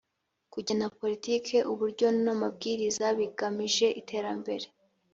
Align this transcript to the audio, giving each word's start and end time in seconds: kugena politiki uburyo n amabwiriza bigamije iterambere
kugena 0.53 0.85
politiki 0.99 1.57
uburyo 1.71 2.07
n 2.23 2.25
amabwiriza 2.33 3.05
bigamije 3.17 3.87
iterambere 4.01 4.65